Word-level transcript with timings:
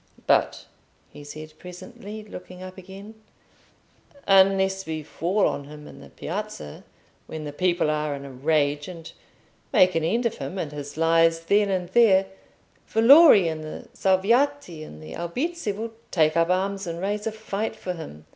"But," 0.25 0.65
he 1.13 1.23
said 1.23 1.53
presently, 1.59 2.23
looking 2.23 2.63
up 2.63 2.75
again, 2.75 3.13
"unless 4.25 4.87
we 4.87 5.03
fall 5.03 5.47
on 5.47 5.65
him 5.65 5.87
in 5.87 5.99
the 6.01 6.09
Piazza, 6.09 6.83
when 7.27 7.43
the 7.43 7.53
people 7.53 7.87
are 7.91 8.15
in 8.15 8.25
a 8.25 8.31
rage, 8.31 8.87
and 8.87 9.11
make 9.71 9.93
an 9.93 10.03
end 10.03 10.25
of 10.25 10.39
him 10.39 10.57
and 10.57 10.71
his 10.71 10.97
lies 10.97 11.41
then 11.41 11.69
and 11.69 11.89
there, 11.89 12.25
Valori 12.89 13.47
and 13.47 13.63
the 13.63 13.89
Salviati 13.93 14.83
and 14.83 15.03
the 15.03 15.13
Albizzi 15.13 15.71
will 15.71 15.93
take 16.09 16.35
up 16.35 16.49
arms 16.49 16.87
and 16.87 16.99
raise 16.99 17.27
a 17.27 17.31
fight 17.31 17.75
for 17.75 17.93
him. 17.93 18.25